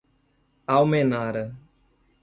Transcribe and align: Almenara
Almenara 0.77 1.53